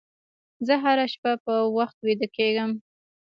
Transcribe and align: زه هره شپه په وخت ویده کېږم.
زه 0.67 0.73
هره 0.83 1.05
شپه 1.13 1.31
په 1.45 1.53
وخت 1.77 1.97
ویده 2.05 2.27
کېږم. 2.37 2.71